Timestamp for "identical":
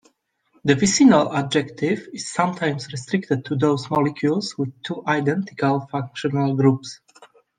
5.05-5.87